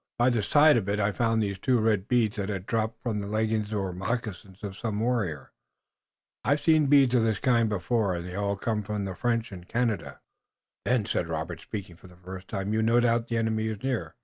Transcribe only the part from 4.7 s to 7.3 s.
some warrior. I've seen beads of